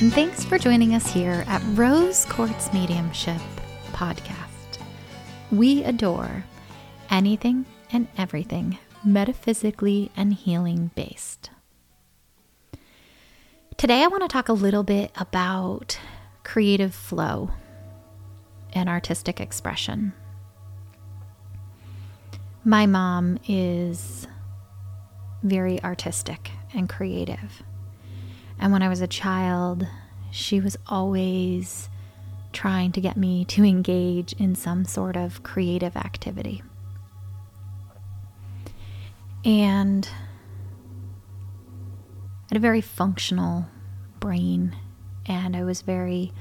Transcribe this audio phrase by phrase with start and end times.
[0.00, 3.40] and thanks for joining us here at Rose Quartz Mediumship
[3.92, 4.78] Podcast.
[5.50, 6.44] We adore
[7.08, 8.76] anything and everything
[9.06, 11.48] metaphysically and healing based.
[13.78, 15.98] Today, I want to talk a little bit about
[16.44, 17.50] creative flow
[18.74, 20.12] and artistic expression.
[22.64, 24.26] My mom is
[25.42, 27.62] very artistic and creative.
[28.58, 29.86] And when I was a child,
[30.30, 31.88] she was always
[32.52, 36.62] trying to get me to engage in some sort of creative activity.
[39.44, 40.08] And
[42.44, 43.66] I had a very functional
[44.20, 44.74] brain,
[45.26, 46.32] and I was very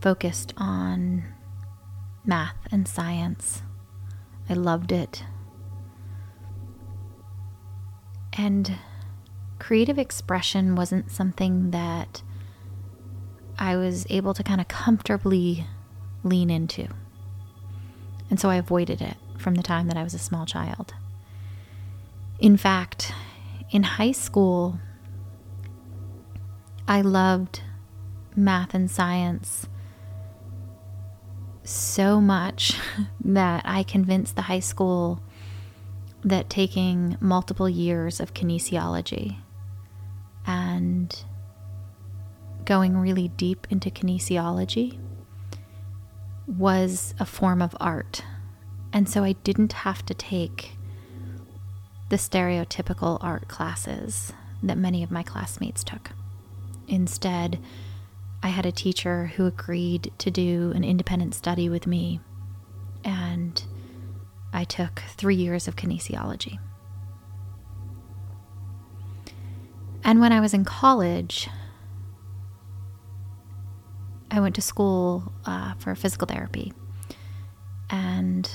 [0.00, 1.24] focused on
[2.24, 3.62] math and science.
[4.48, 5.24] I loved it.
[8.34, 8.76] And
[9.58, 12.22] creative expression wasn't something that
[13.58, 15.66] I was able to kind of comfortably
[16.22, 16.88] lean into.
[18.30, 20.94] And so I avoided it from the time that I was a small child.
[22.38, 23.12] In fact,
[23.70, 24.80] in high school,
[26.88, 27.60] I loved
[28.36, 29.68] math and science
[31.62, 32.78] so much
[33.24, 35.20] that I convinced the high school
[36.22, 39.36] that taking multiple years of kinesiology
[40.46, 41.24] and
[42.64, 44.98] going really deep into kinesiology
[46.46, 48.24] was a form of art.
[48.92, 50.76] And so I didn't have to take
[52.10, 56.10] the stereotypical art classes that many of my classmates took.
[56.86, 57.58] Instead,
[58.42, 62.20] I had a teacher who agreed to do an independent study with me,
[63.02, 63.62] and
[64.52, 66.58] I took three years of kinesiology.
[70.04, 71.48] And when I was in college,
[74.30, 76.72] I went to school uh, for physical therapy.
[77.88, 78.50] And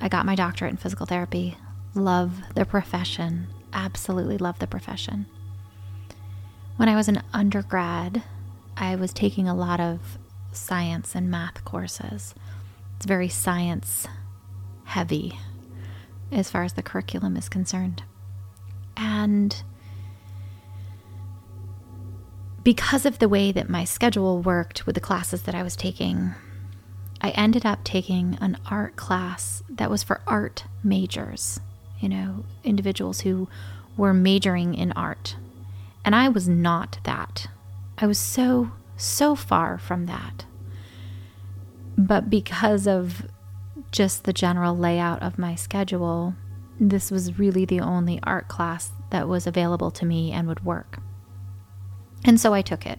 [0.00, 1.56] I got my doctorate in physical therapy.
[1.94, 3.46] Love the profession.
[3.72, 5.26] Absolutely love the profession.
[6.76, 8.24] When I was an undergrad,
[8.76, 10.18] I was taking a lot of
[10.50, 12.34] science and math courses.
[12.96, 14.08] It's very science
[14.84, 15.38] heavy
[16.32, 18.02] as far as the curriculum is concerned.
[18.96, 19.62] And
[22.64, 26.34] because of the way that my schedule worked with the classes that I was taking,
[27.20, 31.60] I ended up taking an art class that was for art majors,
[32.00, 33.48] you know, individuals who
[33.98, 35.36] were majoring in art.
[36.06, 37.48] And I was not that.
[37.98, 40.46] I was so, so far from that.
[41.96, 43.26] But because of
[43.92, 46.34] just the general layout of my schedule,
[46.80, 50.98] this was really the only art class that was available to me and would work.
[52.24, 52.98] And so I took it.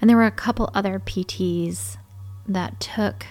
[0.00, 1.96] And there were a couple other PTs
[2.46, 3.26] that took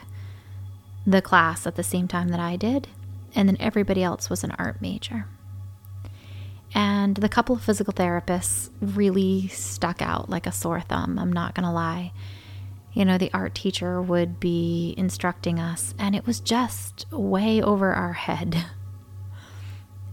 [1.06, 2.88] the class at the same time that I did,
[3.36, 5.26] and then everybody else was an art major.
[6.74, 11.56] And the couple of physical therapists really stuck out like a sore thumb, I'm not
[11.56, 12.12] going to lie.
[12.94, 17.94] You know, the art teacher would be instructing us, and it was just way over
[17.94, 18.66] our head.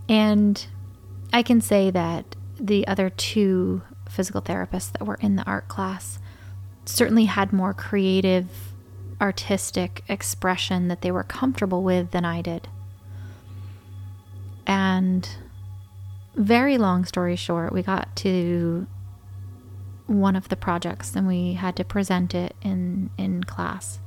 [0.09, 0.65] And
[1.33, 3.83] I can say that the other two
[4.17, 6.19] physical therapists that were in the art class
[6.87, 8.49] certainly had more creative,
[9.21, 12.69] artistic expression that they were comfortable with than I did.
[14.67, 15.29] And
[16.35, 18.87] very long story short, we got to
[20.07, 23.99] one of the projects and we had to present it in in class.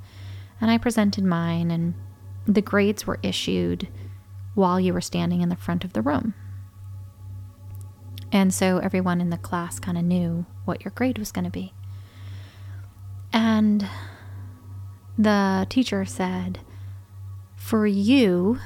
[0.60, 1.94] And I presented mine and
[2.46, 3.88] the grades were issued
[4.56, 6.34] while you were standing in the front of the room.
[8.32, 11.52] And so everyone in the class kind of knew what your grade was going to
[11.52, 11.74] be.
[13.34, 13.88] And
[15.18, 16.60] the teacher said,
[17.56, 18.60] For you,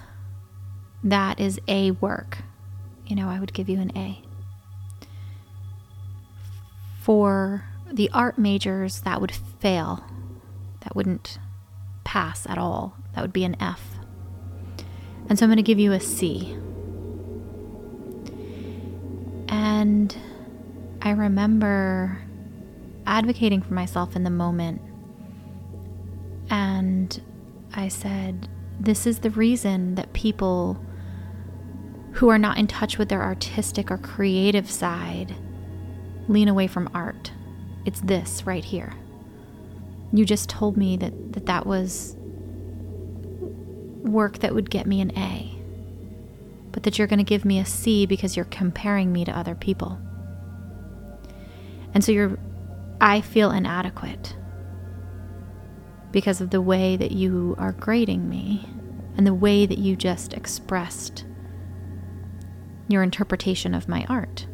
[1.03, 2.39] that is A work.
[3.05, 4.21] You know, I would give you an A.
[7.01, 10.03] For the art majors, that would fail.
[10.81, 11.37] That wouldn't
[12.03, 12.95] pass at all.
[13.13, 13.97] That would be an F.
[15.29, 16.57] And so I'm going to give you a C.
[19.53, 20.17] And
[21.03, 22.17] I remember
[23.05, 24.81] advocating for myself in the moment.
[26.49, 27.21] And
[27.71, 30.83] I said, This is the reason that people
[32.13, 35.35] who are not in touch with their artistic or creative side
[36.27, 37.31] lean away from art.
[37.85, 38.93] It's this right here.
[40.11, 42.15] You just told me that that, that was
[44.01, 45.52] work that would get me an A
[46.73, 49.55] but that you're going to give me a C because you're comparing me to other
[49.55, 49.99] people.
[51.93, 52.37] And so you're
[52.99, 54.35] I feel inadequate
[56.11, 58.67] because of the way that you are grading me
[59.17, 61.25] and the way that you just expressed
[62.87, 64.47] your interpretation of my art.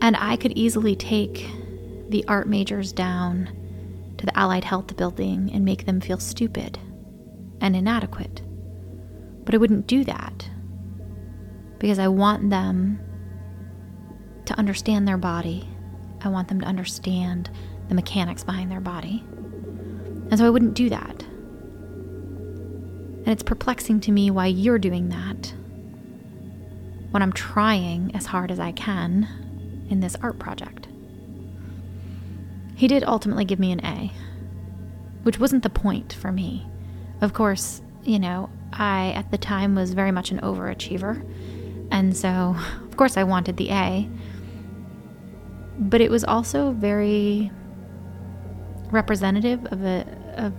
[0.00, 1.48] And I could easily take
[2.08, 6.78] the art majors down to the Allied Health building and make them feel stupid
[7.60, 8.42] and inadequate.
[9.44, 10.48] But I wouldn't do that
[11.78, 13.00] because I want them
[14.44, 15.68] to understand their body.
[16.20, 17.50] I want them to understand
[17.88, 19.24] the mechanics behind their body.
[20.30, 21.22] And so I wouldn't do that.
[23.24, 25.54] And it's perplexing to me why you're doing that
[27.10, 30.88] when I'm trying as hard as I can in this art project.
[32.74, 34.10] He did ultimately give me an A,
[35.22, 36.66] which wasn't the point for me.
[37.20, 41.22] Of course, you know, I at the time was very much an overachiever,
[41.90, 44.08] and so of course I wanted the A.
[45.78, 47.50] But it was also very
[48.90, 50.54] representative of a of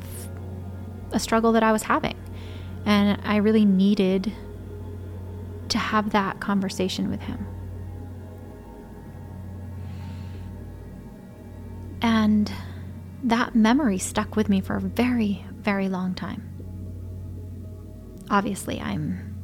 [1.12, 2.16] a struggle that I was having.
[2.86, 4.32] And I really needed
[5.70, 7.48] to have that conversation with him.
[12.02, 12.52] And
[13.24, 16.53] that memory stuck with me for a very, very long time.
[18.30, 19.36] Obviously, I'm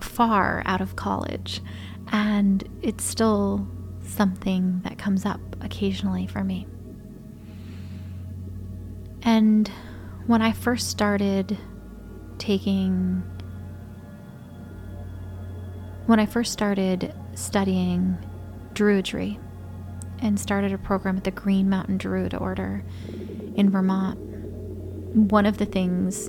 [0.00, 1.60] far out of college,
[2.10, 3.66] and it's still
[4.04, 6.66] something that comes up occasionally for me.
[9.22, 9.70] And
[10.26, 11.56] when I first started
[12.38, 13.22] taking,
[16.06, 18.18] when I first started studying
[18.74, 19.38] Druidry
[20.20, 22.84] and started a program at the Green Mountain Druid Order
[23.54, 24.18] in Vermont,
[25.14, 26.28] one of the things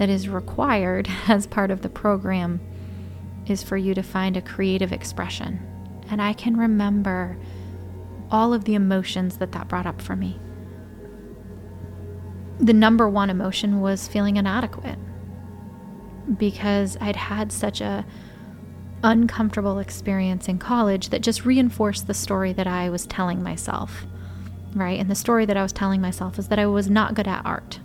[0.00, 2.58] that is required as part of the program
[3.46, 5.60] is for you to find a creative expression.
[6.10, 7.36] And I can remember
[8.30, 10.40] all of the emotions that that brought up for me.
[12.60, 14.98] The number one emotion was feeling inadequate
[16.38, 18.06] because I'd had such a
[19.04, 24.06] uncomfortable experience in college that just reinforced the story that I was telling myself.
[24.74, 24.98] Right?
[24.98, 27.44] And the story that I was telling myself is that I was not good at
[27.44, 27.80] art.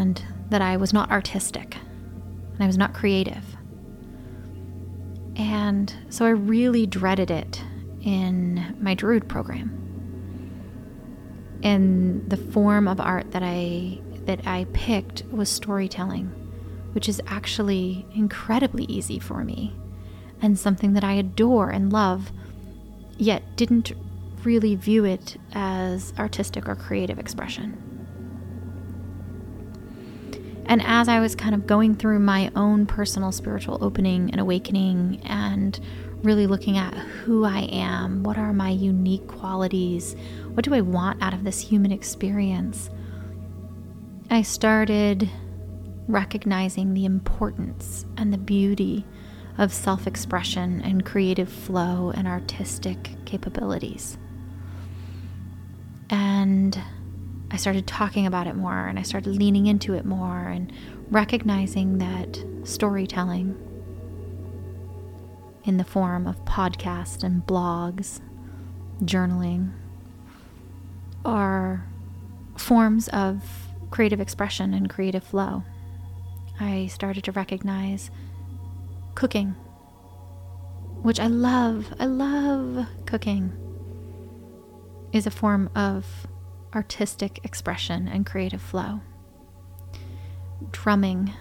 [0.00, 1.76] And that I was not artistic.
[2.54, 3.44] And I was not creative.
[5.36, 7.62] And so I really dreaded it
[8.00, 9.76] in my Druid program.
[11.62, 16.26] And the form of art that I that I picked was storytelling,
[16.92, 19.74] which is actually incredibly easy for me
[20.40, 22.32] and something that I adore and love,
[23.18, 23.92] yet didn't
[24.44, 27.89] really view it as artistic or creative expression.
[30.70, 35.20] And as I was kind of going through my own personal spiritual opening and awakening
[35.24, 35.78] and
[36.22, 40.14] really looking at who I am, what are my unique qualities,
[40.52, 42.88] what do I want out of this human experience,
[44.30, 45.28] I started
[46.06, 49.04] recognizing the importance and the beauty
[49.58, 54.18] of self expression and creative flow and artistic capabilities.
[56.10, 56.80] And
[57.50, 60.72] I started talking about it more and I started leaning into it more and
[61.10, 63.56] recognizing that storytelling
[65.64, 68.20] in the form of podcasts and blogs,
[69.02, 69.72] journaling,
[71.24, 71.86] are
[72.56, 75.64] forms of creative expression and creative flow.
[76.58, 78.10] I started to recognize
[79.14, 79.54] cooking,
[81.02, 81.92] which I love.
[81.98, 83.52] I love cooking,
[85.12, 86.26] is a form of
[86.74, 89.00] artistic expression and creative flow.
[90.70, 91.32] Drumming,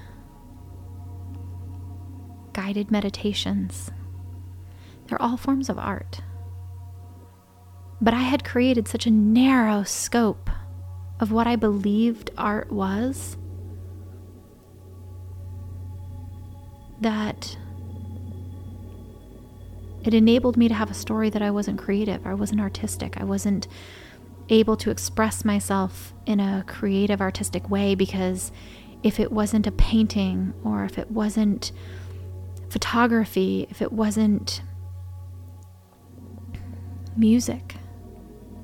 [2.53, 3.91] guided meditations,
[5.07, 6.21] they're all forms of art.
[8.01, 10.49] But I had created such a narrow scope
[11.19, 13.35] of what I believed art was
[17.01, 17.57] that
[20.03, 23.25] it enabled me to have a story that I wasn't creative, I wasn't artistic, I
[23.25, 23.67] wasn't
[24.49, 28.51] able to express myself in a creative, artistic way because
[29.03, 31.71] if it wasn't a painting or if it wasn't
[32.69, 34.61] photography, if it wasn't
[37.15, 37.75] music,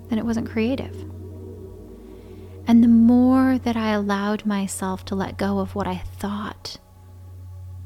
[0.10, 0.96] then it wasn't creative.
[2.68, 6.78] And the more that I allowed myself to let go of what I thought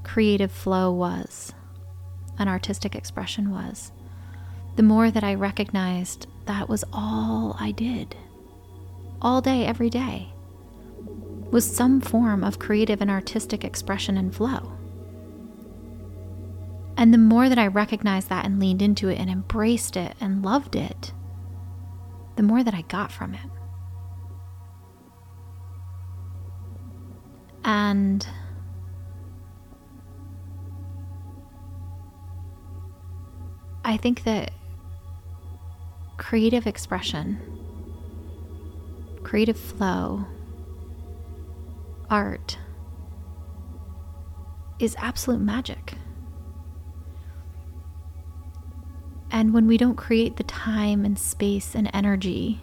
[0.04, 1.54] creative flow was,
[2.38, 3.92] an artistic expression was,
[4.80, 8.16] the more that I recognized that was all I did.
[9.22, 10.30] All day, every day,
[11.52, 14.72] was some form of creative and artistic expression and flow.
[16.96, 20.46] And the more that I recognized that and leaned into it and embraced it and
[20.46, 21.12] loved it,
[22.38, 23.50] the more that I got from it.
[27.66, 28.26] And
[33.84, 34.52] I think that
[36.20, 37.40] creative expression,
[39.24, 40.26] creative flow,
[42.10, 42.60] art
[44.80, 45.94] is absolute magic.
[49.32, 52.62] And when we don't create the time and space and energy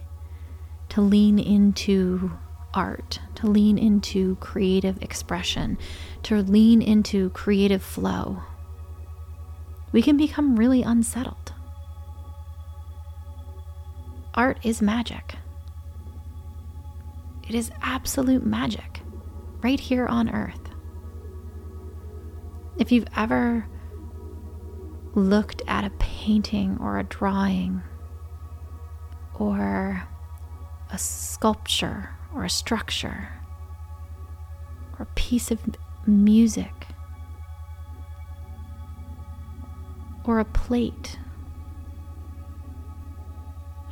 [0.91, 2.33] to lean into
[2.75, 5.79] art, to lean into creative expression,
[6.25, 8.43] to lean into creative flow,
[9.93, 11.55] we can become really unsettled.
[14.37, 15.37] Art is magic.
[17.49, 19.01] It is absolute magic
[19.63, 20.61] right here on earth.
[22.77, 23.67] If you've ever
[25.15, 27.83] looked at a painting or a drawing
[29.35, 30.07] or
[30.91, 33.31] a sculpture or a structure
[34.99, 35.61] or a piece of
[36.07, 36.87] music
[40.25, 41.19] or a plate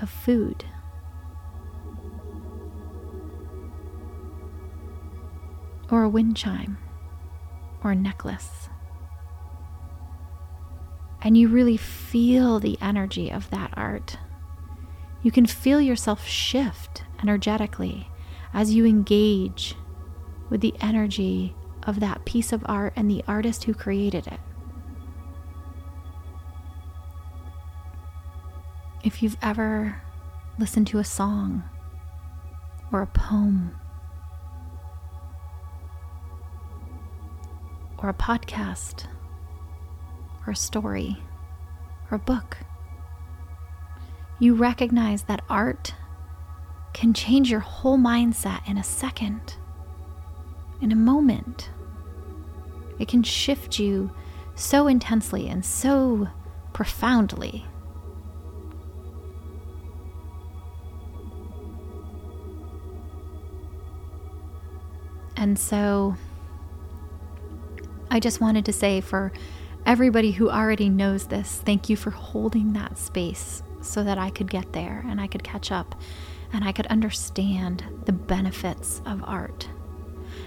[0.05, 0.65] of food.
[5.91, 6.79] Or a wind chime,
[7.83, 8.69] or a necklace
[11.25, 14.19] and you really feel the energy of that art.
[15.23, 18.11] You can feel yourself shift energetically
[18.53, 19.75] as you engage
[20.51, 24.39] with the energy of that piece of art and the artist who created it.
[29.05, 30.01] If you've ever
[30.59, 31.63] listened to a song
[32.91, 33.77] or a poem
[37.99, 39.05] or a podcast
[40.47, 41.23] or a story
[42.11, 42.57] or a book.
[44.39, 45.95] You recognize that art
[46.95, 49.57] can change your whole mindset in a second,
[50.81, 51.69] in a moment.
[52.99, 54.11] It can shift you
[54.55, 56.29] so intensely and so
[56.73, 57.67] profoundly.
[65.45, 66.17] And so
[68.11, 69.31] I just wanted to say for
[69.85, 74.49] everybody who already knows this, thank you for holding that space so that I could
[74.49, 76.01] get there and I could catch up
[76.51, 79.69] and I could understand the benefits of art.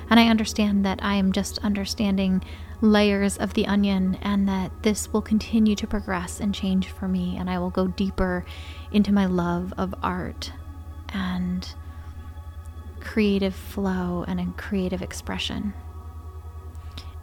[0.10, 2.44] And I understand that I am just understanding
[2.82, 7.38] layers of the onion and that this will continue to progress and change for me.
[7.38, 8.46] And I will go deeper
[8.92, 10.54] into my love of art
[11.10, 11.72] and
[13.08, 15.74] creative flow and a creative expression.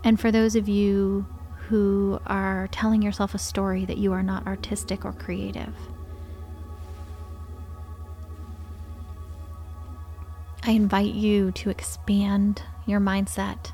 [0.02, 1.26] And for those of you
[1.68, 5.74] who are telling yourself a story that you are not artistic or creative.
[10.62, 13.72] I invite you to expand your mindset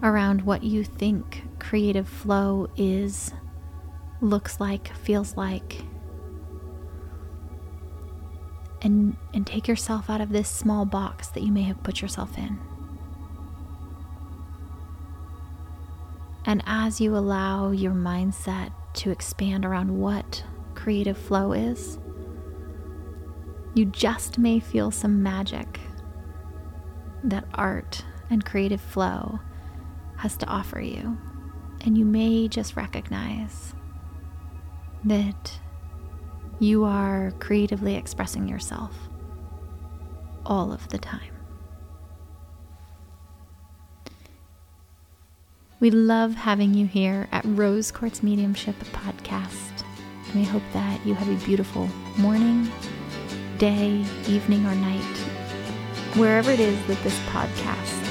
[0.00, 3.32] around what you think creative flow is,
[4.20, 5.82] looks like, feels like.
[8.84, 12.36] And, and take yourself out of this small box that you may have put yourself
[12.36, 12.58] in.
[16.44, 20.42] And as you allow your mindset to expand around what
[20.74, 21.98] creative flow is,
[23.74, 25.78] you just may feel some magic
[27.24, 29.38] that art and creative flow
[30.16, 31.16] has to offer you.
[31.82, 33.74] And you may just recognize
[35.04, 35.58] that
[36.62, 38.96] you are creatively expressing yourself
[40.46, 41.34] all of the time.
[45.80, 49.82] We love having you here at Rose Quartz Mediumship Podcast.
[50.26, 52.70] And we hope that you have a beautiful morning,
[53.58, 55.16] day, evening, or night,
[56.14, 58.01] wherever it is that this podcast